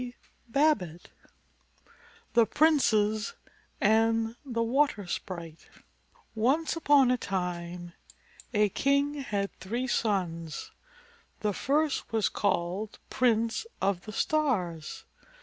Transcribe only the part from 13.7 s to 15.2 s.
of the Stars.